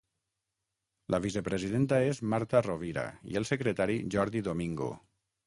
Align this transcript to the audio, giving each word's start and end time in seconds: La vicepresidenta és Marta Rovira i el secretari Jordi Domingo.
La 1.15 1.19
vicepresidenta 1.25 1.99
és 2.07 2.21
Marta 2.35 2.63
Rovira 2.69 3.05
i 3.35 3.39
el 3.43 3.47
secretari 3.53 4.01
Jordi 4.17 4.45
Domingo. 4.51 4.91